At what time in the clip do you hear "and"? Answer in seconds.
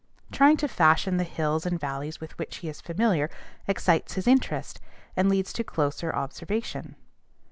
1.63-1.79, 5.15-5.29